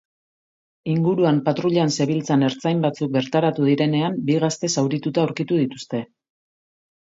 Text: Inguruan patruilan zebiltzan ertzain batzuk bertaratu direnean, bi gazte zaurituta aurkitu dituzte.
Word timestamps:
Inguruan 0.93 1.41
patruilan 1.49 1.93
zebiltzan 1.97 2.47
ertzain 2.47 2.81
batzuk 2.87 3.13
bertaratu 3.19 3.69
direnean, 3.69 4.19
bi 4.31 4.41
gazte 4.47 4.73
zaurituta 4.79 5.29
aurkitu 5.29 5.63
dituzte. 5.63 6.05